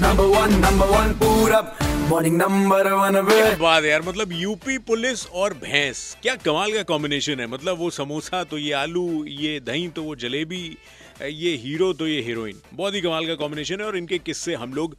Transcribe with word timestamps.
Number 0.00 0.24
one 0.26 0.54
number 0.60 0.86
one, 0.86 1.14
Purab. 1.14 1.66
Morning 2.08 2.36
number 2.36 2.78
बात 3.60 3.84
यार 3.84 4.02
मतलब 4.02 4.32
यूपी 4.32 4.78
पुलिस 4.88 5.26
और 5.26 5.54
भैंस 5.62 6.00
क्या 6.22 6.34
कमाल 6.44 6.72
का 6.72 6.82
कॉम्बिनेशन 6.90 7.40
है 7.40 7.46
मतलब 7.46 7.78
वो 7.78 7.90
समोसा 7.90 8.42
तो 8.50 8.58
ये 8.58 8.72
आलू 8.82 9.24
ये 9.26 9.58
दही 9.60 9.88
तो 9.96 10.02
वो 10.02 10.14
जलेबी 10.16 10.62
ये 11.20 11.54
हीरो 11.56 11.92
तो 11.92 12.06
ये 12.08 12.20
हीरोइन। 12.22 12.60
बहुत 12.74 12.94
ही 12.94 13.00
कमाल 13.00 13.26
का 13.26 13.34
कॉम्बिनेशन 13.34 13.80
है 13.80 13.86
और 13.86 13.96
इनके 13.96 14.18
किस्से 14.18 14.54
हम 14.54 14.72
लोग 14.74 14.96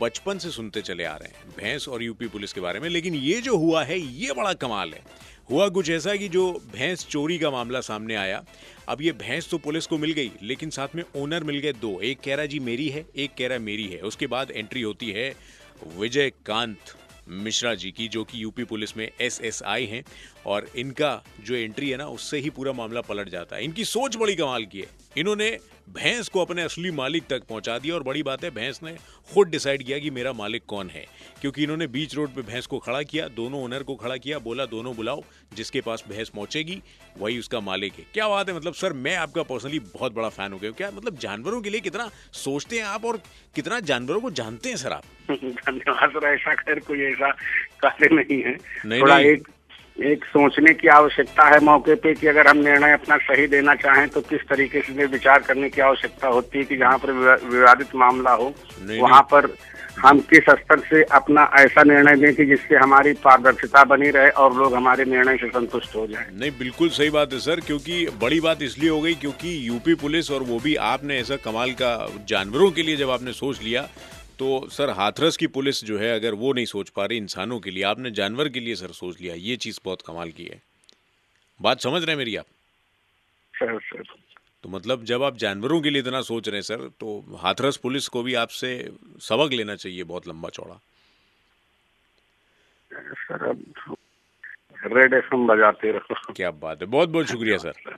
बचपन 0.00 0.38
से 0.38 0.50
सुनते 0.50 0.80
चले 0.80 1.04
आ 1.04 1.14
रहे 1.16 1.28
हैं, 1.28 1.50
भैंस 1.58 1.88
और 1.88 2.02
यूपी 2.02 2.26
पुलिस 2.26 2.52
के 2.52 2.60
बारे 2.60 2.80
में। 2.80 2.88
लेकिन 2.88 3.14
ये 3.14 3.40
जो 3.40 3.56
हुआ 3.56 3.84
है, 3.84 3.98
ये 3.98 4.32
बड़ा 4.32 4.52
कमाल 4.54 4.92
है। 4.92 5.02
हुआ 5.50 5.68
कुछ 5.68 5.90
ऐसा 5.90 6.14
कि 6.16 6.28
जो 6.28 6.50
भैंस 6.72 7.06
चोरी 7.06 7.38
का 7.38 7.50
मामला 7.50 7.80
सामने 7.80 8.14
आया, 8.14 8.42
अब 8.88 9.02
ये 9.02 9.12
भैंस 9.12 9.50
तो 9.50 9.58
पुलिस 9.58 9.86
को 9.86 9.98
मिल 9.98 10.12
गई, 10.12 10.30
लेकिन 10.42 10.70
साथ 10.70 10.94
में 10.94 11.02
ओनर 11.16 11.44
मिल 11.44 11.58
गए 11.58 11.72
दो। 11.72 11.98
एक 12.00 12.20
कह 12.20 12.34
रहा, 12.34 12.46
जी 12.46 12.58
मेरी 12.60 12.88
है, 12.88 13.04
एक 13.16 13.30
कह 13.38 13.48
रहा, 13.48 13.58
मेरी 13.58 13.86
है। 13.86 14.00
उसके 14.00 14.26
बाद 14.26 14.50
एंट्री 14.50 14.82
होती 14.82 15.10
है 15.10 15.34
विजय 15.96 16.30
कांत 16.46 16.94
मिश्रा 17.30 17.74
जी 17.74 17.90
की, 17.90 18.08
जो 18.08 18.24
कि 18.24 18.42
यूपी 18.42 18.64
पुलिस 18.64 18.96
में 18.96 19.10
एसएसआई 19.20 19.86
हैं, 19.86 20.04
और 20.46 20.70
इनका 20.76 21.24
जो 21.44 21.54
एंट्री 21.54 21.90
है 21.90 21.96
ना, 21.96 22.06
उससे 22.06 22.38
ही 22.38 22.50
पूरा 22.50 22.72
मामला 22.72 23.00
पलट 23.00 23.28
जाता 23.28 23.56
है। 23.56 23.64
इनकी 23.64 23.84
सोच 23.84 24.16
बड़ी 24.16 24.36
कमाल 24.36 24.64
की 24.64 24.80
है। 24.80 24.86
इन्होंने 25.16 25.58
भैंस 25.90 26.28
को 26.28 26.40
अपने 26.40 26.62
असली 26.62 26.90
मालिक 26.90 27.26
तक 27.30 27.42
पहुँचा 27.48 27.78
दिया 27.78 27.94
और 27.94 28.02
बड़ी 28.02 28.22
बात 28.22 28.44
है 28.44 28.50
भैंस 28.50 28.80
ने 28.82 28.92
खुद 29.34 29.48
डिसाइड 29.48 29.82
किया 29.82 29.98
कि 29.98 30.10
मेरा 30.10 30.32
मालिक 30.32 30.62
कौन 30.66 30.90
है। 30.90 31.06
क्योंकि 31.40 31.62
इन्होंने 31.62 31.86
बीच 31.86 32.14
रोड 32.14 32.28
पे 32.28 32.42
भैंस 32.42 32.66
को 32.66 32.78
खड़ा 32.78 33.02
किया 33.02 33.28
दोनों 33.28 33.62
ओनर 33.62 33.82
को 33.82 33.94
खड़ा 33.94 34.16
किया 34.16 34.38
बोला 34.38 34.66
दोनों 34.66 34.94
बुलाओ 34.96 35.22
जिसके 35.54 35.80
पास 35.80 36.04
भैंस 36.08 36.28
पहुंचेगी 36.28 36.82
वही 37.18 37.38
उसका 37.38 37.60
मालिक 37.60 37.92
है। 37.98 38.06
क्या 38.14 38.28
बात 38.28 38.48
है? 38.48 38.56
मतलब 38.56 38.74
सर 38.74 38.92
मैं 38.92 39.16
आपका 39.16 39.42
पर्सनली 39.42 39.78
बहुत 39.78 40.14
बड़ा 40.14 40.28
फ़ैन 40.28 40.52
हो 40.52 40.58
गया 40.58 40.70
क्या 40.70 40.90
मतलब 40.90 41.18
जानवरों 41.18 41.60
के 41.62 41.70
लिए 41.70 41.80
कितना 41.80 42.10
सोचते 42.32 42.76
हैं 42.76 42.84
आप 42.84 43.04
और 43.04 43.20
कितना 43.54 43.80
जानवरों 43.80 44.20
को 44.20 44.30
जानते 44.30 44.68
हैं 44.68 44.76
सर 44.76 44.92
आप? 44.92 45.04
धन्यवाद 45.30 46.10
सर 46.10 46.26
ऐसा 46.26 46.54
खैर 46.54 46.78
कोई 46.78 47.02
ऐसा 47.02 47.30
कार्य 47.80 48.08
नहीं 48.12 48.42
है। 48.42 48.56
नहीं, 48.86 49.00
थोड़ा 49.00 49.18
नहीं। 49.18 49.26
एक 49.26 49.48
एक 50.02 50.24
सोचने 50.24 50.72
की 50.74 50.88
आवश्यकता 50.88 51.48
है 51.48 51.58
मौके 51.64 51.94
पे 52.02 52.12
कि 52.14 52.26
अगर 52.26 52.46
हम 52.48 52.58
निर्णय 52.58 52.92
अपना 52.92 53.16
सही 53.20 53.46
देना 53.46 53.74
चाहें 53.74 54.08
तो 54.08 54.20
किस 54.20 54.40
तरीके 54.48 54.80
से 54.80 55.06
विचार 55.06 55.38
करने 55.48 55.68
की 55.70 55.80
आवश्यकता 55.80 56.28
होती 56.28 56.58
है 56.58 56.64
कि 56.64 56.76
जहाँ 56.76 56.98
पर 56.98 57.10
विवादित 57.50 57.94
मामला 57.94 58.32
हो 58.32 58.52
वहाँ 58.90 59.20
पर 59.32 59.48
हम 59.98 60.20
किस 60.30 60.44
स्तर 60.50 60.78
से 60.80 61.02
अपना 61.12 61.42
ऐसा 61.58 61.82
निर्णय 61.82 62.16
दें 62.16 62.34
कि 62.34 62.44
जिससे 62.44 62.76
हमारी 62.76 63.12
पारदर्शिता 63.24 63.82
बनी 63.84 64.10
रहे 64.10 64.28
और 64.42 64.54
लोग 64.56 64.74
हमारे 64.74 65.04
निर्णय 65.04 65.36
से 65.36 65.48
संतुष्ट 65.48 65.96
हो 65.96 66.06
जाएँ। 66.06 66.26
नहीं 66.34 66.50
बिल्कुल 66.58 66.88
सही 66.90 67.10
बात 67.10 67.32
है 67.32 67.38
सर 67.38 67.60
क्योंकि 67.60 68.06
बड़ी 68.22 68.40
बात 68.40 68.62
इसलिए 68.62 68.90
हो 68.90 69.00
गई 69.00 69.14
क्योंकि 69.14 69.56
यूपी 69.68 69.94
पुलिस 70.02 70.30
और 70.30 70.42
वो 70.42 70.58
भी 70.58 70.74
आपने 70.86 71.18
ऐसा 71.18 71.36
कमाल 71.44 71.72
का 71.82 71.92
जानवरों 72.28 72.70
के 72.70 72.82
लिए 72.82 72.96
जब 72.96 73.10
आपने 73.10 73.32
सोच 73.32 73.62
लिया 73.62 73.88
तो 74.40 74.68
सर 74.70 74.90
हाथरस 74.90 75.36
की 75.36 75.46
पुलिस 75.46 75.82
जो 75.84 75.98
है 75.98 76.14
अगर 76.14 76.34
वो 76.34 76.52
नहीं 76.52 76.64
सोच 76.66 76.88
पा 76.88 77.04
रही 77.06 77.18
इंसानों 77.18 77.58
के 77.60 77.70
लिए 77.70 77.82
आपने 77.84 78.10
जानवर 78.10 78.48
के 78.48 78.60
लिए 78.60 78.74
सर 78.74 78.92
सोच 78.92 79.20
लिया 79.20 79.34
ये 79.34 79.56
चीज़ 79.56 79.80
बहुत 79.84 80.02
कमाल 80.02 80.30
की 80.30 80.44
है। 80.44 80.60
बात 81.60 81.80
समझ 81.80 82.02
रहे 82.02 82.10
हैं 82.10 82.18
मेरी 82.18 82.36
आप? 82.36 82.46
Sir 83.54 83.78
sir. 83.80 84.02
तो 84.62 84.68
मतलब 84.68 85.04
जब 85.04 85.22
आप 85.22 85.36
जानवरों 85.36 85.80
के 85.80 85.90
लिए 85.90 86.02
इतना 86.02 86.20
सोच 86.22 86.48
रहे 86.48 86.56
हैं 86.56 86.62
सर 86.62 86.88
तो 87.00 87.38
हाथरस 87.38 87.76
पुलिस 87.76 88.08
को 88.08 88.22
भी 88.22 88.34
आपसे 88.34 88.70
सबक 89.20 89.52
लेना 89.52 89.76
चाहिए 89.76 90.04
बहुत 90.04 90.28
लंबा 90.28 90.48
चौड़ा। 90.48 90.80
सर 93.14 93.46
अब 93.48 93.96
रेड 94.96 95.14
एफ़ 95.14 95.34
बजाते 95.46 95.92
रहो। 95.92 96.32
क्या 96.32 96.50
बात 96.64 96.82
है 96.82 96.86
बहुत 96.88 97.08
बहुत 97.08 97.26
शुक्रिया 97.26 97.58
sir. 97.58 97.72
Sir. 97.72 97.96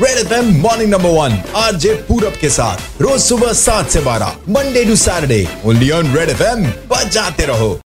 Red 0.00 0.32
F 0.32 0.44
morning 0.62 0.90
number 0.90 1.10
one 1.10 1.38
RJ 1.56 1.94
Purab 2.08 2.36
के 2.40 2.48
साथ। 2.50 3.02
रोज 3.02 3.20
सुबह 3.20 3.52
सात 3.52 3.90
से 3.90 4.00
बारह 4.00 4.36
Monday 4.48 4.84
to 4.84 4.96
Saturday 4.96 5.46
only 5.64 5.90
on 5.90 6.14
red 6.16 6.28
F 6.28 6.42
M 6.42 6.64
बजाते 6.90 7.46
रहो। 7.46 7.70